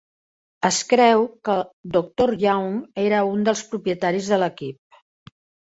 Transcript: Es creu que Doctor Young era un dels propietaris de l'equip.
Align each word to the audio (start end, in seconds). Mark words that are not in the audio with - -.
Es 0.69 0.79
creu 0.93 1.21
que 1.49 1.57
Doctor 1.97 2.33
Young 2.47 2.81
era 3.05 3.21
un 3.35 3.47
dels 3.51 3.63
propietaris 3.77 4.33
de 4.35 4.43
l'equip. 4.45 5.03